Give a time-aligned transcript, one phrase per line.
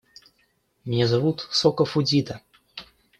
[0.83, 2.41] Меня зовут Соко Фудзита.